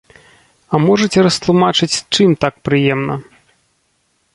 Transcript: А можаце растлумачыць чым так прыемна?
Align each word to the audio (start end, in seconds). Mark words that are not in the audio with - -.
А 0.73 0.79
можаце 0.85 1.19
растлумачыць 1.29 2.01
чым 2.13 2.29
так 2.47 2.53
прыемна? 2.71 3.23